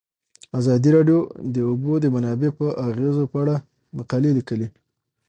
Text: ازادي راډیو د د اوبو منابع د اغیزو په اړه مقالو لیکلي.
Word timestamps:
ازادي 0.59 0.89
راډیو 0.97 1.19
د 1.25 1.29
د 1.55 1.55
اوبو 1.69 1.93
منابع 2.15 2.49
د 2.57 2.61
اغیزو 2.87 3.23
په 3.31 3.37
اړه 3.43 3.55
مقالو 3.97 4.29
لیکلي. 4.37 4.67